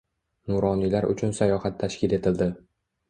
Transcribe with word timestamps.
Nuroniylar 0.51 1.07
uchun 1.15 1.37
sayohat 1.41 1.77
tashkil 1.85 2.17
etildi 2.21 2.49